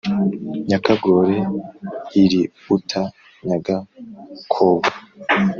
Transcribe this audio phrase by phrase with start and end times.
[0.67, 1.35] Nyakagore
[2.21, 3.01] iriuta
[3.47, 4.89] nyagakobwa